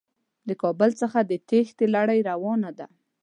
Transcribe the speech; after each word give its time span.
د 0.47 0.49
کابل 0.61 0.89
څخه 1.01 1.19
د 1.23 1.31
تېښتې 1.49 1.85
لړۍ 1.95 2.19
روانه 2.29 2.69
ده. 2.77 2.87